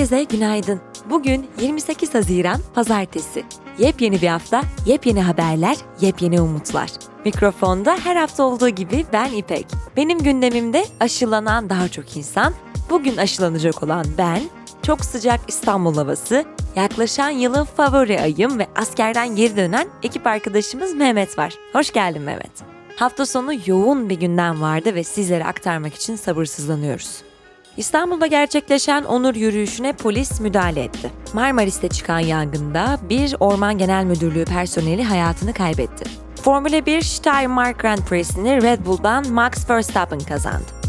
Herkese 0.00 0.24
günaydın. 0.24 0.80
Bugün 1.10 1.46
28 1.60 2.14
Haziran 2.14 2.60
Pazartesi. 2.74 3.44
Yepyeni 3.78 4.22
bir 4.22 4.28
hafta, 4.28 4.62
yepyeni 4.86 5.22
haberler, 5.22 5.76
yepyeni 6.00 6.40
umutlar. 6.40 6.90
Mikrofonda 7.24 7.98
her 8.04 8.16
hafta 8.16 8.42
olduğu 8.42 8.68
gibi 8.68 9.06
ben 9.12 9.32
İpek. 9.32 9.66
Benim 9.96 10.18
gündemimde 10.18 10.84
aşılanan 11.00 11.70
daha 11.70 11.88
çok 11.88 12.16
insan, 12.16 12.54
bugün 12.90 13.16
aşılanacak 13.16 13.82
olan 13.82 14.06
ben, 14.18 14.42
çok 14.82 15.04
sıcak 15.04 15.40
İstanbul 15.48 15.94
havası, 15.94 16.44
yaklaşan 16.76 17.30
yılın 17.30 17.64
favori 17.64 18.20
ayım 18.20 18.58
ve 18.58 18.66
askerden 18.76 19.36
geri 19.36 19.56
dönen 19.56 19.88
ekip 20.02 20.26
arkadaşımız 20.26 20.94
Mehmet 20.94 21.38
var. 21.38 21.54
Hoş 21.72 21.92
geldin 21.92 22.22
Mehmet. 22.22 22.52
Hafta 22.96 23.26
sonu 23.26 23.52
yoğun 23.66 24.08
bir 24.10 24.20
gündem 24.20 24.60
vardı 24.60 24.94
ve 24.94 25.04
sizlere 25.04 25.44
aktarmak 25.44 25.94
için 25.94 26.16
sabırsızlanıyoruz. 26.16 27.29
İstanbul'da 27.76 28.26
gerçekleşen 28.26 29.04
onur 29.04 29.34
yürüyüşüne 29.34 29.92
polis 29.92 30.40
müdahale 30.40 30.82
etti. 30.84 31.10
Marmaris'te 31.32 31.88
çıkan 31.88 32.18
yangında 32.18 32.98
bir 33.08 33.36
Orman 33.40 33.78
Genel 33.78 34.04
Müdürlüğü 34.04 34.44
personeli 34.44 35.04
hayatını 35.04 35.52
kaybetti. 35.52 36.04
Formula 36.42 36.86
1 36.86 37.02
Steiermark 37.02 37.78
Grand 37.78 37.98
Prix'sini 37.98 38.62
Red 38.62 38.86
Bull'dan 38.86 39.28
Max 39.32 39.70
Verstappen 39.70 40.20
kazandı. 40.20 40.79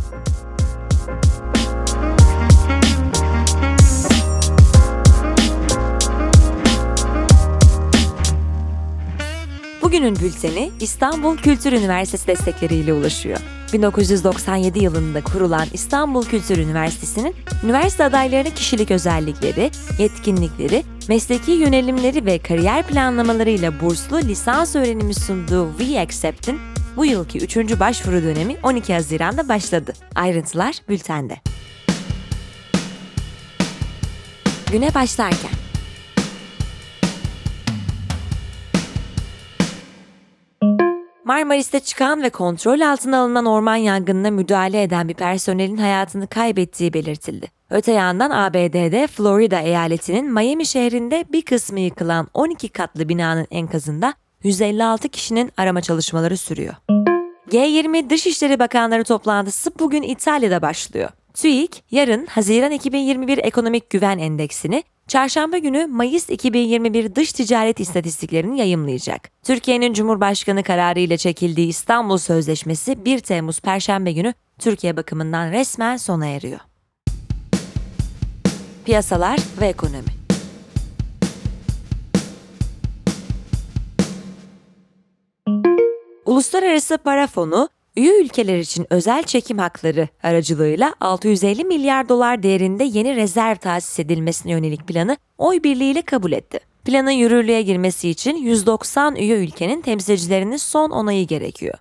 Bugünün 9.92 10.16
bülteni 10.16 10.72
İstanbul 10.80 11.38
Kültür 11.38 11.72
Üniversitesi 11.72 12.28
destekleriyle 12.28 12.94
ulaşıyor. 12.94 13.38
1997 13.74 14.84
yılında 14.84 15.24
kurulan 15.24 15.68
İstanbul 15.74 16.26
Kültür 16.26 16.58
Üniversitesi'nin 16.58 17.36
üniversite 17.64 18.04
adaylarına 18.04 18.50
kişilik 18.50 18.92
özellikleri, 18.92 19.72
yetkinlikleri, 20.00 20.84
mesleki 21.10 21.52
yönelimleri 21.52 22.26
ve 22.26 22.40
kariyer 22.40 22.88
planlamalarıyla 22.88 23.80
burslu 23.80 24.18
lisans 24.18 24.76
öğrenimi 24.76 25.14
sunduğu 25.14 25.68
V-Accept'in 25.80 26.60
bu 26.96 27.06
yılki 27.06 27.38
3. 27.38 27.58
başvuru 27.58 28.24
dönemi 28.24 28.56
12 28.64 28.94
Haziran'da 28.94 29.50
başladı. 29.50 29.94
Ayrıntılar 30.16 30.76
bültende. 30.90 31.36
Güne 34.72 34.94
başlarken 34.94 35.61
Marmaris'te 41.26 41.80
çıkan 41.80 42.24
ve 42.24 42.30
kontrol 42.30 42.82
altına 42.82 43.20
alınan 43.20 43.46
orman 43.46 43.76
yangınına 43.76 44.32
müdahale 44.32 44.84
eden 44.84 45.08
bir 45.08 45.14
personelin 45.14 45.78
hayatını 45.78 46.28
kaybettiği 46.28 46.94
belirtildi. 46.94 47.48
Öte 47.70 47.92
yandan 47.92 48.30
ABD'de 48.30 49.08
Florida 49.08 49.60
eyaletinin 49.60 50.34
Miami 50.34 50.66
şehrinde 50.66 51.26
bir 51.32 51.42
kısmı 51.42 51.80
yıkılan 51.80 52.28
12 52.34 52.70
katlı 52.70 53.10
binanın 53.10 53.48
enkazında 53.52 54.14
156 54.44 55.10
kişinin 55.10 55.52
arama 55.58 55.82
çalışmaları 55.82 56.38
sürüyor. 56.38 56.74
G20 57.52 58.10
Dışişleri 58.10 58.60
Bakanları 58.60 59.04
toplantısı 59.04 59.72
bugün 59.80 60.02
İtalya'da 60.02 60.62
başlıyor. 60.62 61.10
TÜİK 61.34 61.84
yarın 61.92 62.26
Haziran 62.26 62.72
2021 62.72 63.38
Ekonomik 63.38 63.90
Güven 63.90 64.18
Endeksini, 64.18 64.84
Çarşamba 65.12 65.58
günü 65.58 65.88
Mayıs 65.88 66.30
2021 66.30 67.16
dış 67.16 67.34
ticaret 67.34 67.80
istatistiklerini 67.80 68.60
yayımlayacak. 68.60 69.30
Türkiye'nin 69.44 69.94
Cumhurbaşkanı 69.94 70.64
kararı 70.64 71.00
ile 71.00 71.18
çekildiği 71.18 71.68
İstanbul 71.68 72.18
Sözleşmesi 72.18 73.06
1 73.06 73.20
Temmuz 73.20 73.60
Perşembe 73.60 74.12
günü 74.12 74.34
Türkiye 74.60 74.98
bakımından 74.98 75.52
resmen 75.52 75.98
sona 75.98 76.28
eriyor. 76.28 76.60
Piyasalar 78.86 79.40
ve 79.62 79.68
ekonomi 79.68 80.04
Uluslararası 86.26 86.98
Para 86.98 87.28
Fonu, 87.28 87.70
üye 87.96 88.22
ülkeler 88.22 88.58
için 88.58 88.88
özel 88.90 89.24
çekim 89.24 89.58
hakları 89.58 90.08
aracılığıyla 90.24 90.96
650 91.00 91.64
milyar 91.64 92.10
dolar 92.10 92.44
değerinde 92.44 92.84
yeni 92.84 93.16
rezerv 93.16 93.56
tahsis 93.56 94.00
edilmesine 94.00 94.52
yönelik 94.52 94.88
planı 94.88 95.18
oy 95.38 95.64
birliğiyle 95.64 96.02
kabul 96.02 96.32
etti. 96.32 96.60
Planın 96.86 97.12
yürürlüğe 97.12 97.62
girmesi 97.62 98.10
için 98.10 98.36
190 98.36 99.16
üye 99.16 99.38
ülkenin 99.38 99.82
temsilcilerinin 99.82 100.58
son 100.58 100.90
onayı 100.90 101.28
gerekiyor. 101.28 101.74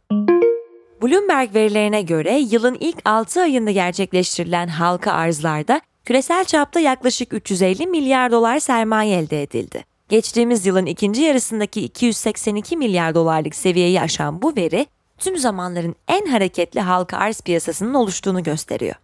Bloomberg 1.02 1.54
verilerine 1.54 2.02
göre 2.02 2.38
yılın 2.38 2.76
ilk 2.80 2.96
6 3.04 3.40
ayında 3.40 3.70
gerçekleştirilen 3.70 4.68
halka 4.68 5.12
arzlarda 5.12 5.80
küresel 6.04 6.44
çapta 6.44 6.80
yaklaşık 6.80 7.32
350 7.32 7.86
milyar 7.86 8.32
dolar 8.32 8.58
sermaye 8.58 9.18
elde 9.18 9.42
edildi. 9.42 9.84
Geçtiğimiz 10.08 10.66
yılın 10.66 10.86
ikinci 10.86 11.22
yarısındaki 11.22 11.84
282 11.84 12.76
milyar 12.76 13.14
dolarlık 13.14 13.54
seviyeyi 13.54 14.00
aşan 14.00 14.42
bu 14.42 14.56
veri, 14.56 14.86
tüm 15.20 15.38
zamanların 15.38 15.94
en 16.08 16.26
hareketli 16.26 16.80
halka 16.80 17.16
arz 17.16 17.40
piyasasının 17.40 17.94
oluştuğunu 17.94 18.42
gösteriyor. 18.42 18.94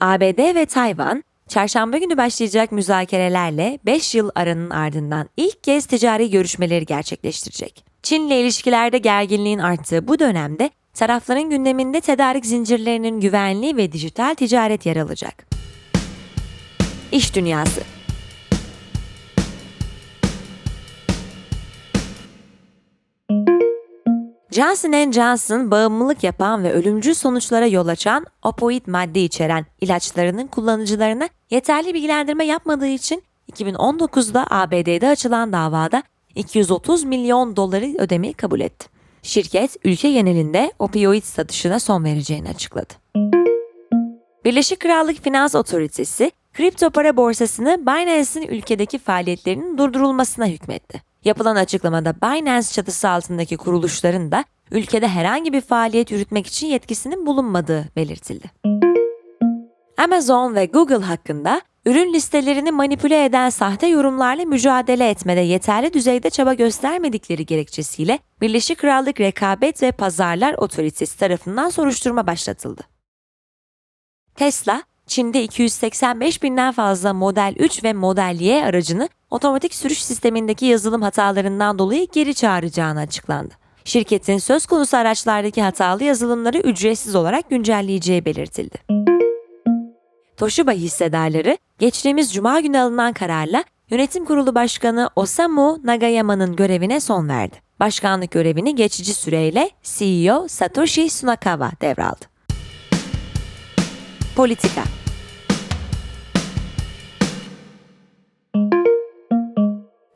ABD 0.00 0.54
ve 0.54 0.66
Tayvan, 0.66 1.24
çarşamba 1.48 1.98
günü 1.98 2.16
başlayacak 2.16 2.72
müzakerelerle 2.72 3.78
5 3.86 4.14
yıl 4.14 4.30
aranın 4.34 4.70
ardından 4.70 5.28
ilk 5.36 5.64
kez 5.64 5.86
ticari 5.86 6.30
görüşmeleri 6.30 6.86
gerçekleştirecek. 6.86 7.84
Çin'le 8.02 8.30
ilişkilerde 8.30 8.98
gerginliğin 8.98 9.58
arttığı 9.58 10.08
bu 10.08 10.18
dönemde 10.18 10.70
tarafların 10.94 11.50
gündeminde 11.50 12.00
tedarik 12.00 12.46
zincirlerinin 12.46 13.20
güvenliği 13.20 13.76
ve 13.76 13.92
dijital 13.92 14.34
ticaret 14.34 14.86
yer 14.86 14.96
alacak. 14.96 15.46
İş 17.12 17.34
Dünyası 17.34 17.80
Johnson 24.52 25.12
Johnson 25.12 25.70
bağımlılık 25.70 26.24
yapan 26.24 26.64
ve 26.64 26.72
ölümcül 26.72 27.14
sonuçlara 27.14 27.66
yol 27.66 27.88
açan 27.88 28.26
opoid 28.42 28.86
madde 28.86 29.24
içeren 29.24 29.66
ilaçlarının 29.80 30.46
kullanıcılarına 30.46 31.28
yeterli 31.50 31.94
bilgilendirme 31.94 32.44
yapmadığı 32.44 32.86
için 32.86 33.22
2019'da 33.52 34.46
ABD'de 34.50 35.08
açılan 35.08 35.52
davada 35.52 36.02
230 36.34 37.04
milyon 37.04 37.56
doları 37.56 37.94
ödemeyi 37.98 38.34
kabul 38.34 38.60
etti. 38.60 38.88
Şirket 39.22 39.76
ülke 39.84 40.12
genelinde 40.12 40.72
opioid 40.78 41.22
satışına 41.24 41.80
son 41.80 42.04
vereceğini 42.04 42.48
açıkladı. 42.48 42.94
Birleşik 44.44 44.80
Krallık 44.80 45.24
Finans 45.24 45.54
Otoritesi 45.54 46.30
kripto 46.54 46.90
para 46.90 47.16
borsasını 47.16 47.86
Binance'in 47.86 48.48
ülkedeki 48.48 48.98
faaliyetlerinin 48.98 49.78
durdurulmasına 49.78 50.46
hükmetti. 50.46 51.11
Yapılan 51.24 51.56
açıklamada 51.56 52.14
Binance 52.14 52.68
çatısı 52.72 53.08
altındaki 53.08 53.56
kuruluşların 53.56 54.32
da 54.32 54.44
ülkede 54.70 55.08
herhangi 55.08 55.52
bir 55.52 55.60
faaliyet 55.60 56.10
yürütmek 56.10 56.46
için 56.46 56.66
yetkisinin 56.66 57.26
bulunmadığı 57.26 57.88
belirtildi. 57.96 58.50
Amazon 59.98 60.54
ve 60.54 60.66
Google 60.66 61.04
hakkında 61.04 61.60
ürün 61.86 62.12
listelerini 62.12 62.70
manipüle 62.70 63.24
eden 63.24 63.50
sahte 63.50 63.86
yorumlarla 63.86 64.44
mücadele 64.44 65.10
etmede 65.10 65.40
yeterli 65.40 65.92
düzeyde 65.92 66.30
çaba 66.30 66.54
göstermedikleri 66.54 67.46
gerekçesiyle 67.46 68.18
Birleşik 68.40 68.78
Krallık 68.78 69.20
Rekabet 69.20 69.82
ve 69.82 69.92
Pazarlar 69.92 70.54
Otoritesi 70.54 71.18
tarafından 71.18 71.68
soruşturma 71.68 72.26
başlatıldı. 72.26 72.82
Tesla, 74.34 74.82
Çin'de 75.06 75.42
285 75.42 76.42
binden 76.42 76.72
fazla 76.72 77.12
Model 77.12 77.54
3 77.58 77.84
ve 77.84 77.92
Model 77.92 78.36
Y 78.40 78.64
aracını 78.64 79.08
otomatik 79.32 79.74
sürüş 79.74 80.04
sistemindeki 80.04 80.66
yazılım 80.66 81.02
hatalarından 81.02 81.78
dolayı 81.78 82.06
geri 82.12 82.34
çağıracağını 82.34 83.00
açıklandı. 83.00 83.54
Şirketin 83.84 84.38
söz 84.38 84.66
konusu 84.66 84.96
araçlardaki 84.96 85.62
hatalı 85.62 86.04
yazılımları 86.04 86.58
ücretsiz 86.58 87.14
olarak 87.14 87.50
güncelleyeceği 87.50 88.24
belirtildi. 88.24 88.78
Toshiba 90.36 90.72
hissedarları 90.72 91.58
geçtiğimiz 91.78 92.32
cuma 92.32 92.60
günü 92.60 92.78
alınan 92.78 93.12
kararla 93.12 93.64
Yönetim 93.90 94.24
Kurulu 94.24 94.54
Başkanı 94.54 95.10
Osamu 95.16 95.78
Nagayama'nın 95.84 96.56
görevine 96.56 97.00
son 97.00 97.28
verdi. 97.28 97.56
Başkanlık 97.80 98.30
görevini 98.30 98.74
geçici 98.74 99.14
süreyle 99.14 99.70
CEO 99.82 100.48
Satoshi 100.48 101.10
Sunakawa 101.10 101.70
devraldı. 101.80 102.24
Politika 104.36 104.82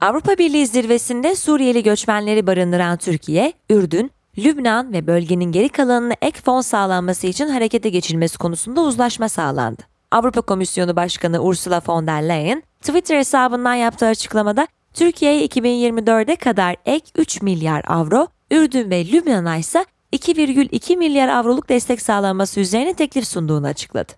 Avrupa 0.00 0.38
Birliği 0.38 0.66
zirvesinde 0.66 1.34
Suriyeli 1.34 1.82
göçmenleri 1.82 2.46
barındıran 2.46 2.96
Türkiye, 2.96 3.52
Ürdün, 3.70 4.10
Lübnan 4.38 4.93
ve 4.93 5.06
bölgenin 5.06 5.52
geri 5.52 5.69
kalanına 5.69 6.14
ek 6.22 6.40
fon 6.44 6.60
sağlanması 6.60 7.26
için 7.26 7.48
harekete 7.48 7.88
geçilmesi 7.88 8.38
konusunda 8.38 8.81
uzlaşma 8.81 9.28
sağlandı. 9.28 9.82
Avrupa 10.10 10.40
Komisyonu 10.40 10.96
Başkanı 10.96 11.43
Ursula 11.43 11.82
von 11.87 12.06
der 12.06 12.28
Leyen, 12.28 12.62
Twitter 12.81 13.19
hesabından 13.19 13.75
yaptığı 13.75 14.06
açıklamada 14.06 14.66
Türkiye'ye 14.94 15.46
2024'e 15.46 16.37
kadar 16.37 16.76
ek 16.87 17.06
3 17.16 17.43
milyar 17.43 17.82
avro, 17.87 18.26
Ürdün 18.50 18.90
ve 18.90 19.06
Lübnan'a 19.06 19.56
ise 19.56 19.84
2,2 20.12 20.96
milyar 20.96 21.28
avroluk 21.28 21.69
destek 21.69 22.02
sağlanması 22.02 22.60
üzerine 22.60 22.94
teklif 22.94 23.26
sunduğunu 23.26 23.66
açıkladı. 23.66 24.12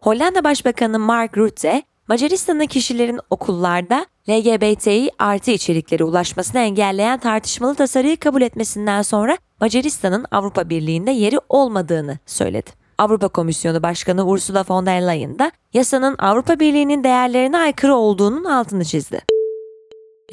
Hollanda 0.00 0.44
Başbakanı 0.44 0.98
Mark 0.98 1.38
Rutte, 1.38 1.82
Macaristan'ın 2.08 2.66
kişilerin 2.66 3.20
okullarda 3.30 4.06
LGBTİ 4.28 5.10
artı 5.18 5.50
içerikleri 5.50 6.04
ulaşmasına 6.04 6.60
engelleyen 6.60 7.18
tartışmalı 7.18 7.74
tasarıyı 7.74 8.16
kabul 8.16 8.42
etmesinden 8.42 9.02
sonra 9.02 9.38
Macaristan'ın 9.60 10.24
Avrupa 10.30 10.70
Birliği'nde 10.70 11.10
yeri 11.10 11.38
olmadığını 11.48 12.18
söyledi. 12.26 12.70
Avrupa 12.98 13.28
Komisyonu 13.28 13.82
Başkanı 13.82 14.26
Ursula 14.26 14.64
von 14.68 14.86
der 14.86 15.06
Leyen 15.06 15.38
de 15.38 15.50
yasanın 15.74 16.16
Avrupa 16.18 16.60
Birliği'nin 16.60 17.04
değerlerine 17.04 17.58
aykırı 17.58 17.94
olduğunun 17.94 18.44
altını 18.44 18.84
çizdi. 18.84 19.20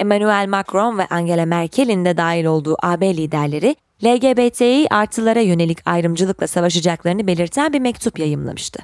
Emmanuel 0.00 0.48
Macron 0.48 0.98
ve 0.98 1.06
Angela 1.06 1.46
Merkel'in 1.46 2.04
de 2.04 2.16
dahil 2.16 2.44
olduğu 2.44 2.76
AB 2.82 3.16
liderleri 3.16 3.76
LGBTİ 4.04 4.86
artılara 4.90 5.40
yönelik 5.40 5.78
ayrımcılıkla 5.86 6.46
savaşacaklarını 6.46 7.26
belirten 7.26 7.72
bir 7.72 7.80
mektup 7.80 8.18
yayımlamıştı. 8.18 8.80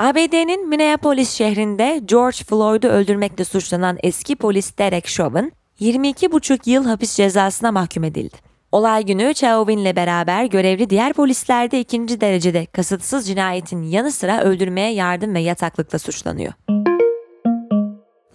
ABD'nin 0.00 0.68
Minneapolis 0.68 1.30
şehrinde 1.30 2.00
George 2.04 2.36
Floyd'u 2.36 2.88
öldürmekle 2.88 3.44
suçlanan 3.44 3.98
eski 4.02 4.36
polis 4.36 4.78
Derek 4.78 5.06
Chauvin, 5.06 5.52
22,5 5.80 6.70
yıl 6.70 6.84
hapis 6.84 7.16
cezasına 7.16 7.72
mahkum 7.72 8.04
edildi. 8.04 8.36
Olay 8.72 9.04
günü 9.04 9.34
Chauvin'le 9.34 9.96
beraber 9.96 10.44
görevli 10.44 10.90
diğer 10.90 11.12
polisler 11.12 11.70
de 11.70 11.80
ikinci 11.80 12.20
derecede 12.20 12.66
kasıtsız 12.66 13.26
cinayetin 13.26 13.82
yanı 13.82 14.12
sıra 14.12 14.42
öldürmeye 14.42 14.92
yardım 14.92 15.34
ve 15.34 15.40
yataklıkla 15.40 15.98
suçlanıyor. 15.98 16.52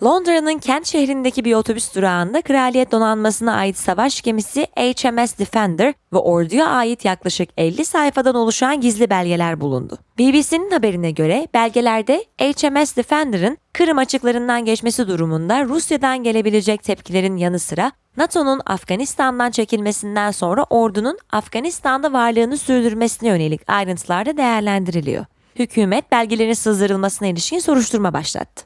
Londra'nın 0.03 0.59
Kent 0.59 0.87
şehrindeki 0.87 1.45
bir 1.45 1.55
otobüs 1.55 1.95
durağında 1.95 2.41
Kraliyet 2.41 2.91
Donanması'na 2.91 3.53
ait 3.53 3.77
savaş 3.77 4.21
gemisi 4.21 4.67
HMS 4.75 5.39
Defender 5.39 5.93
ve 6.13 6.17
orduya 6.17 6.67
ait 6.67 7.05
yaklaşık 7.05 7.49
50 7.57 7.85
sayfadan 7.85 8.35
oluşan 8.35 8.81
gizli 8.81 9.09
belgeler 9.09 9.61
bulundu. 9.61 9.97
BBC'nin 10.19 10.71
haberine 10.71 11.11
göre 11.11 11.47
belgelerde 11.53 12.25
HMS 12.41 12.95
Defender'ın 12.95 13.57
Kırım 13.73 13.97
açıklarından 13.97 14.65
geçmesi 14.65 15.07
durumunda 15.07 15.63
Rusya'dan 15.63 16.23
gelebilecek 16.23 16.83
tepkilerin 16.83 17.37
yanı 17.37 17.59
sıra 17.59 17.91
NATO'nun 18.17 18.61
Afganistan'dan 18.65 19.51
çekilmesinden 19.51 20.31
sonra 20.31 20.63
ordunun 20.63 21.17
Afganistan'da 21.31 22.13
varlığını 22.13 22.57
sürdürmesine 22.57 23.29
yönelik 23.29 23.61
ayrıntılar 23.69 24.25
da 24.25 24.37
değerlendiriliyor. 24.37 25.25
Hükümet 25.55 26.11
belgelerin 26.11 26.53
sızdırılmasına 26.53 27.27
ilişkin 27.27 27.59
soruşturma 27.59 28.13
başlattı. 28.13 28.65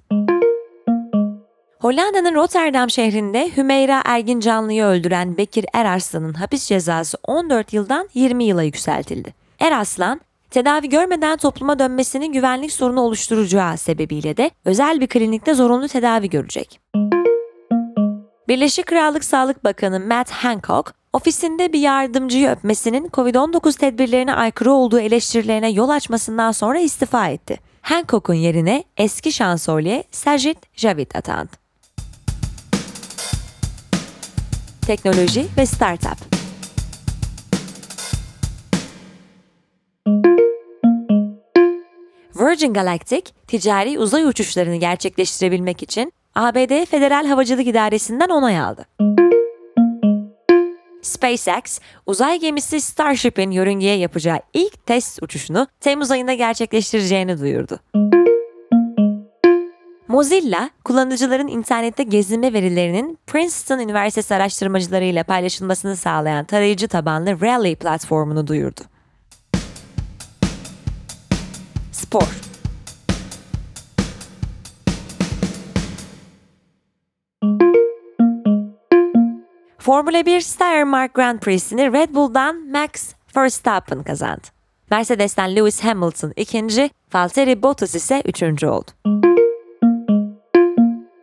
Hollanda'nın 1.79 2.35
Rotterdam 2.35 2.89
şehrinde 2.89 3.51
Hümeyra 3.57 4.01
Ergincanlı'yı 4.05 4.83
öldüren 4.83 5.37
Bekir 5.37 5.65
Erarslan'ın 5.73 6.33
hapis 6.33 6.65
cezası 6.65 7.17
14 7.27 7.73
yıldan 7.73 8.09
20 8.13 8.43
yıla 8.43 8.63
yükseltildi. 8.63 9.33
Erarslan, 9.59 10.21
tedavi 10.49 10.89
görmeden 10.89 11.37
topluma 11.37 11.79
dönmesinin 11.79 12.33
güvenlik 12.33 12.71
sorunu 12.71 13.01
oluşturacağı 13.01 13.77
sebebiyle 13.77 14.37
de 14.37 14.51
özel 14.65 15.01
bir 15.01 15.07
klinikte 15.07 15.53
zorunlu 15.53 15.87
tedavi 15.87 16.29
görecek. 16.29 16.79
Birleşik 18.47 18.85
Krallık 18.85 19.23
Sağlık 19.23 19.63
Bakanı 19.63 19.99
Matt 19.99 20.31
Hancock, 20.31 20.93
ofisinde 21.13 21.73
bir 21.73 21.79
yardımcıyı 21.79 22.49
öpmesinin 22.49 23.07
COVID-19 23.07 23.79
tedbirlerine 23.79 24.33
aykırı 24.33 24.71
olduğu 24.71 24.99
eleştirilerine 24.99 25.69
yol 25.69 25.89
açmasından 25.89 26.51
sonra 26.51 26.79
istifa 26.79 27.27
etti. 27.27 27.59
Hancock'un 27.81 28.33
yerine 28.33 28.83
eski 28.97 29.31
şansölye 29.31 30.03
Sajid 30.11 30.57
Javid 30.75 31.11
atandı. 31.15 31.58
Teknoloji 34.89 35.45
ve 35.57 35.65
Startup 35.65 36.17
Virgin 42.35 42.73
Galactic, 42.73 43.21
ticari 43.47 43.99
uzay 43.99 44.25
uçuşlarını 44.25 44.75
gerçekleştirebilmek 44.75 45.83
için 45.83 46.13
ABD 46.35 46.85
Federal 46.85 47.25
Havacılık 47.25 47.67
İdaresi'nden 47.67 48.29
onay 48.29 48.59
aldı. 48.59 48.85
SpaceX, 51.01 51.79
uzay 52.05 52.39
gemisi 52.39 52.81
Starship'in 52.81 53.51
yörüngeye 53.51 53.97
yapacağı 53.97 54.39
ilk 54.53 54.85
test 54.85 55.23
uçuşunu 55.23 55.67
Temmuz 55.79 56.11
ayında 56.11 56.33
gerçekleştireceğini 56.33 57.39
duyurdu. 57.39 57.79
Mozilla, 60.09 60.69
kullanıcıların 60.83 61.47
internette 61.47 62.03
gezinme 62.03 62.53
verilerinin 62.53 63.19
Princeton 63.27 63.79
Üniversitesi 63.79 64.35
araştırmacıları 64.35 65.03
ile 65.03 65.23
paylaşılmasını 65.23 65.95
sağlayan 65.95 66.45
tarayıcı 66.45 66.87
tabanlı 66.87 67.41
Rally 67.41 67.75
platformunu 67.75 68.47
duyurdu. 68.47 68.81
Spor 71.91 72.27
Formula 79.77 80.25
1 80.25 80.41
Steiermark 80.41 81.13
Grand 81.13 81.39
Prix'sini 81.39 81.93
Red 81.93 82.15
Bull'dan 82.15 82.71
Max 82.71 83.13
Verstappen 83.37 84.03
kazandı. 84.03 84.47
Mercedes'ten 84.91 85.55
Lewis 85.55 85.83
Hamilton 85.83 86.33
ikinci, 86.35 86.89
Valtteri 87.13 87.63
Bottas 87.63 87.95
ise 87.95 88.21
üçüncü 88.25 88.67
oldu. 88.67 88.91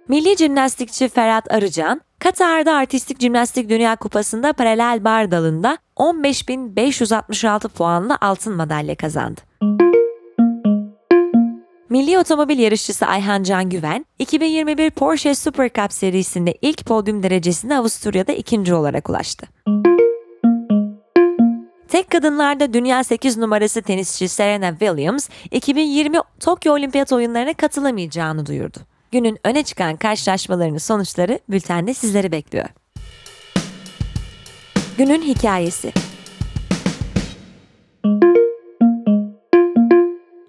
Milli 0.08 0.37
jimnastikçi 0.37 1.08
Ferhat 1.08 1.53
Arıcan, 1.53 2.00
Katar'da 2.19 2.75
Artistik 2.75 3.20
Jimnastik 3.20 3.69
Dünya 3.69 3.97
Kupası'nda 3.97 4.53
paralel 4.53 5.05
bar 5.05 5.31
dalında 5.31 5.79
15.566 5.97 7.69
puanla 7.69 8.19
altın 8.20 8.55
madalya 8.55 8.97
kazandı. 8.97 9.41
Milli 11.91 12.19
otomobil 12.19 12.58
yarışçısı 12.58 13.06
Ayhan 13.06 13.43
Can 13.43 13.70
Güven, 13.70 14.06
2021 14.19 14.91
Porsche 14.91 15.35
Super 15.35 15.70
Cup 15.73 15.93
serisinde 15.93 16.55
ilk 16.62 16.87
podyum 16.87 17.23
derecesine 17.23 17.79
Avusturya'da 17.79 18.32
ikinci 18.32 18.75
olarak 18.75 19.11
ulaştı. 19.11 19.47
Tek 21.88 22.11
kadınlarda 22.11 22.73
dünya 22.73 23.05
8 23.05 23.37
numarası 23.37 23.82
tenisçi 23.82 24.29
Serena 24.29 24.70
Williams, 24.70 25.29
2020 25.50 26.19
Tokyo 26.41 26.73
Olimpiyat 26.73 27.12
oyunlarına 27.12 27.55
katılamayacağını 27.55 28.47
duyurdu. 28.47 28.79
Günün 29.16 29.38
öne 29.44 29.62
çıkan 29.62 29.96
karşılaşmalarının 29.96 30.78
sonuçları 30.78 31.40
bültende 31.48 31.94
sizleri 31.94 32.32
bekliyor. 32.32 32.66
Günün 34.98 35.22
hikayesi 35.22 35.93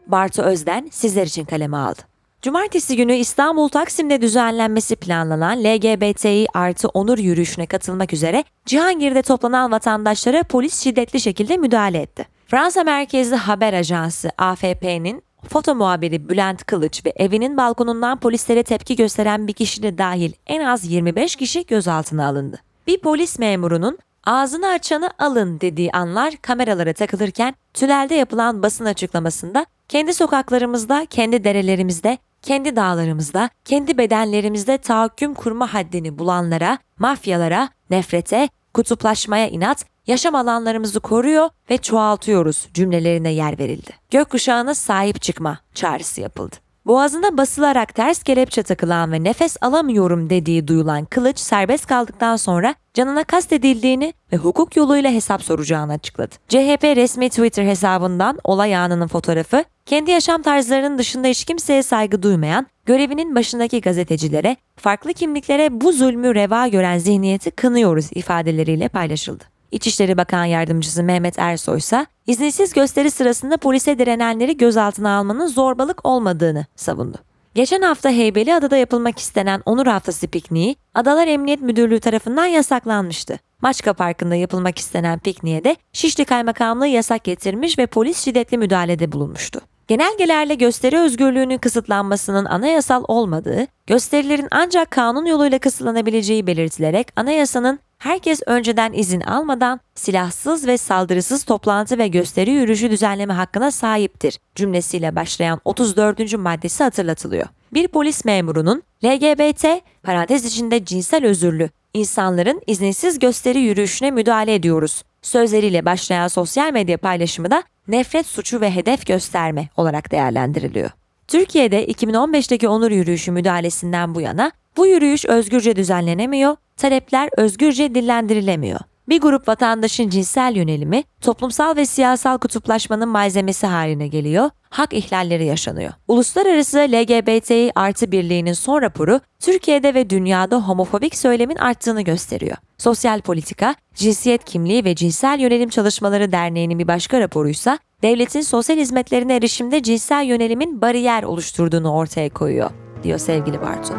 Bartu 0.08 0.42
Özden 0.42 0.90
sizler 0.92 1.26
için 1.26 1.46
kaleme 1.46 1.78
aldı. 1.78 2.02
Cumartesi 2.42 2.96
günü 2.96 3.16
İstanbul 3.16 3.70
Taksim'de 3.70 4.22
düzenlenmesi 4.22 4.96
planlanan 4.96 5.64
LGBTİ 5.64 6.48
artı 6.54 6.88
onur 6.88 7.18
yürüyüşüne 7.18 7.66
katılmak 7.66 8.14
üzere 8.14 8.44
Cihangir'de 8.66 9.22
toplanan 9.22 9.72
vatandaşlara 9.72 10.44
polis 10.44 10.84
şiddetli 10.84 11.20
şekilde 11.20 11.58
müdahale 11.58 11.98
etti. 11.98 12.26
Fransa 12.48 12.84
merkezli 12.84 13.36
haber 13.36 13.74
ajansı 13.74 14.32
AFP'nin 14.38 15.27
foto 15.50 15.76
muhabiri 15.76 16.30
Bülent 16.30 16.64
Kılıç 16.66 17.06
ve 17.06 17.14
evinin 17.16 17.58
balkonundan 17.58 18.20
polislere 18.20 18.64
tepki 18.64 18.96
gösteren 18.96 19.48
bir 19.48 19.54
kişi 19.54 19.84
de 19.84 19.98
dahil 19.98 20.32
en 20.48 20.62
az 20.66 20.86
25 20.86 21.36
kişi 21.36 21.66
gözaltına 21.66 22.28
alındı. 22.28 22.60
Bir 22.88 23.02
polis 23.02 23.40
memurunun 23.40 23.98
ağzını 24.26 24.68
açanı 24.68 25.10
alın 25.20 25.62
dediği 25.62 25.92
anlar 25.92 26.34
kameralara 26.42 26.94
takılırken 26.94 27.56
tünelde 27.74 28.16
yapılan 28.16 28.64
basın 28.64 28.86
açıklamasında 28.86 29.66
kendi 29.88 30.14
sokaklarımızda, 30.14 31.06
kendi 31.10 31.44
derelerimizde, 31.44 32.18
kendi 32.42 32.76
dağlarımızda, 32.76 33.50
kendi 33.66 33.98
bedenlerimizde 33.98 34.78
tahakküm 34.78 35.34
kurma 35.34 35.74
haddini 35.74 36.20
bulanlara, 36.20 36.78
mafyalara, 37.00 37.70
nefrete, 37.90 38.50
kutuplaşmaya 38.74 39.48
inat, 39.48 39.86
yaşam 40.08 40.36
alanlarımızı 40.36 41.00
koruyor 41.00 41.50
ve 41.70 41.78
çoğaltıyoruz 41.78 42.68
cümlelerine 42.74 43.32
yer 43.32 43.60
verildi. 43.60 43.92
Gökkuşağına 44.12 44.74
sahip 44.74 45.22
çıkma 45.22 45.60
çağrısı 45.74 46.22
yapıldı. 46.22 46.56
Boğazına 46.88 47.38
basılarak 47.38 47.96
ters 47.96 48.24
kelepçe 48.24 48.64
takılan 48.64 49.12
ve 49.12 49.24
nefes 49.24 49.58
alamıyorum 49.62 50.30
dediği 50.30 50.68
duyulan 50.68 51.06
Kılıç 51.06 51.40
serbest 51.40 51.86
kaldıktan 51.86 52.36
sonra 52.36 52.76
canına 52.94 53.24
kastedildiğini 53.24 54.14
ve 54.34 54.38
hukuk 54.38 54.76
yoluyla 54.76 55.12
hesap 55.12 55.44
soracağını 55.44 55.94
açıkladı. 55.94 56.36
CHP 56.48 56.84
resmi 56.84 57.30
Twitter 57.30 57.64
hesabından 57.64 58.40
olay 58.44 58.76
anının 58.76 59.08
fotoğrafı, 59.08 59.64
kendi 59.86 60.12
yaşam 60.12 60.42
tarzlarının 60.42 60.98
dışında 60.98 61.28
hiç 61.28 61.46
kimseye 61.46 61.84
saygı 61.84 62.24
duymayan, 62.24 62.68
görevinin 62.86 63.36
başındaki 63.36 63.82
gazetecilere, 63.82 64.58
farklı 64.76 65.14
kimliklere 65.14 65.82
bu 65.82 65.92
zulmü 65.92 66.36
reva 66.36 66.68
gören 66.68 66.98
zihniyeti 66.98 67.52
kınıyoruz 67.52 68.10
ifadeleriyle 68.16 68.88
paylaşıldı. 68.88 69.57
İçişleri 69.72 70.18
Bakan 70.18 70.46
Yardımcısı 70.46 71.04
Mehmet 71.04 71.40
Ersoy 71.40 71.78
ise 71.78 72.06
izinsiz 72.28 72.74
gösteri 72.74 73.12
sırasında 73.12 73.58
polise 73.58 74.00
direnenleri 74.00 74.58
gözaltına 74.58 75.18
almanın 75.18 75.48
zorbalık 75.48 76.06
olmadığını 76.06 76.66
savundu. 76.76 77.18
Geçen 77.56 77.82
hafta 77.82 78.10
Heybeliada'da 78.10 78.78
yapılmak 78.78 79.20
istenen 79.20 79.62
Onur 79.66 79.88
Haftası 79.88 80.28
pikniği 80.28 80.76
Adalar 80.94 81.28
Emniyet 81.28 81.62
Müdürlüğü 81.62 82.00
tarafından 82.00 82.46
yasaklanmıştı. 82.46 83.40
Maçka 83.62 83.94
Parkı'nda 83.94 84.36
yapılmak 84.36 84.80
istenen 84.80 85.20
pikniğe 85.20 85.64
de 85.64 85.76
Şişli 85.94 86.26
Kaymakamlığı 86.26 86.88
yasak 86.88 87.24
getirmiş 87.24 87.80
ve 87.80 87.86
polis 87.86 88.24
şiddetli 88.24 88.58
müdahalede 88.58 89.12
bulunmuştu. 89.12 89.62
genelgelerle 89.88 90.56
gösteri 90.56 90.98
özgürlüğünün 90.98 91.58
kısıtlanmasının 91.58 92.46
anayasal 92.46 93.04
olmadığı, 93.08 93.68
gösterilerin 93.88 94.48
ancak 94.52 94.92
kanun 94.92 95.26
yoluyla 95.26 95.60
kısıtlanabileceği 95.60 96.48
belirtilerek 96.48 97.08
anayasanın 97.16 97.80
herkes 97.98 98.42
önceden 98.46 98.94
izin 98.94 99.22
almadan 99.22 99.80
silahsız 99.96 100.68
ve 100.68 100.78
saldırısız 100.78 101.44
toplantı 101.44 101.98
ve 101.98 102.08
gösteri 102.08 102.52
yürüyüşü 102.52 102.92
düzenleme 102.92 103.34
hakkına 103.34 103.72
sahiptir 103.72 104.40
cümlesiyle 104.56 105.16
başlayan 105.16 105.62
34. 105.66 106.38
maddesi 106.38 106.84
hatırlatılıyor. 106.84 107.48
Bir 107.74 107.88
polis 107.88 108.26
memurunun 108.26 108.84
LGBT 109.06 109.66
parantez 110.04 110.46
içinde 110.46 110.86
cinsel 110.86 111.26
özürlü 111.26 111.70
insanların 111.94 112.62
izinsiz 112.68 113.20
gösteri 113.20 113.60
yürüyüşüne 113.60 114.12
müdahale 114.12 114.56
ediyoruz 114.56 115.04
sözleriyle 115.22 115.86
başlayan 115.86 116.28
sosyal 116.28 116.74
medya 116.74 116.98
paylaşımı 116.98 117.52
da 117.52 117.64
nefret 117.88 118.26
suçu 118.26 118.62
ve 118.62 118.72
hedef 118.72 119.06
gösterme 119.06 119.70
olarak 119.78 120.12
değerlendiriliyor. 120.12 120.90
Türkiye'de 121.28 121.88
2015'teki 121.88 122.68
onur 122.68 122.92
yürüyüşü 122.92 123.32
müdahalesinden 123.32 124.16
bu 124.16 124.22
yana 124.22 124.52
bu 124.78 124.88
yürüyüş 124.88 125.26
özgürce 125.26 125.76
düzenlenemiyor, 125.76 126.56
talepler 126.78 127.30
özgürce 127.38 127.96
dillendirilemiyor. 127.96 128.80
Bir 129.10 129.22
grup 129.22 129.48
vatandaşın 129.48 130.10
cinsel 130.10 130.56
yönelimi 130.56 131.04
toplumsal 131.22 131.76
ve 131.76 131.86
siyasal 131.86 132.38
kutuplaşmanın 132.38 133.10
malzemesi 133.10 133.68
haline 133.68 134.08
geliyor, 134.08 134.50
hak 134.70 134.94
ihlalleri 134.94 135.46
yaşanıyor. 135.46 135.92
Uluslararası 136.08 136.78
LGBTİ 136.78 137.72
artı 137.76 138.12
birliğinin 138.12 138.54
son 138.54 138.82
raporu 138.82 139.20
Türkiye'de 139.40 139.94
ve 139.94 140.10
dünyada 140.10 140.58
homofobik 140.68 141.16
söylemin 141.16 141.56
arttığını 141.56 142.02
gösteriyor. 142.02 142.58
Sosyal 142.78 143.22
Politika, 143.22 143.76
Cinsiyet 143.96 144.44
Kimliği 144.44 144.86
ve 144.86 144.96
Cinsel 144.96 145.40
Yönelim 145.40 145.70
Çalışmaları 145.70 146.32
Derneği'nin 146.32 146.80
bir 146.80 146.88
başka 146.88 147.20
raporuysa 147.20 147.80
devletin 148.04 148.42
sosyal 148.42 148.78
hizmetlerine 148.78 149.36
erişimde 149.36 149.84
cinsel 149.84 150.26
yönelimin 150.26 150.82
bariyer 150.82 151.24
oluşturduğunu 151.24 151.92
ortaya 151.92 152.30
koyuyor, 152.30 152.70
diyor 153.04 153.20
sevgili 153.20 153.62
Bartu. 153.62 153.94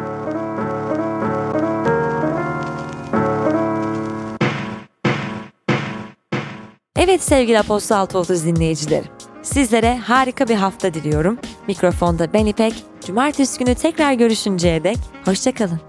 Evet 7.01 7.23
sevgili 7.23 7.59
Apostol 7.59 7.95
630 7.95 8.45
dinleyicileri. 8.45 9.05
Sizlere 9.41 9.97
harika 9.97 10.47
bir 10.47 10.55
hafta 10.55 10.93
diliyorum. 10.93 11.39
Mikrofonda 11.67 12.33
ben 12.33 12.45
İpek. 12.45 12.73
Cumartesi 13.05 13.59
günü 13.59 13.75
tekrar 13.75 14.13
görüşünceye 14.13 14.83
dek 14.83 14.97
hoşçakalın. 15.25 15.79